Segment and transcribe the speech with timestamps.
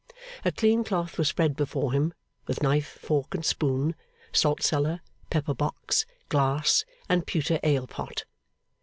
[0.43, 2.15] A clean cloth was spread before him,
[2.47, 3.93] with knife, fork, and spoon,
[4.31, 8.23] salt cellar, pepper box, glass, and pewter ale pot.